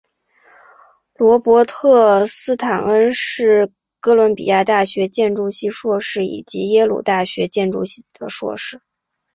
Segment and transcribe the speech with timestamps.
[1.13, 8.81] 罗伯特斯坦恩是哥伦比亚大学建筑系硕士以及耶鲁大学建筑系的硕士。